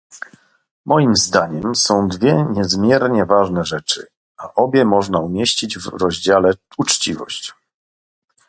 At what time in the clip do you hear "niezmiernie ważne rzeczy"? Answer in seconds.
2.49-4.07